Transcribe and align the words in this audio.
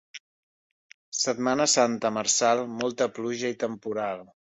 Setmana 1.17 1.69
Santa 1.75 2.13
marçal, 2.17 2.65
molta 2.83 3.13
pluja 3.19 3.57
i 3.57 3.63
temporal. 3.67 4.31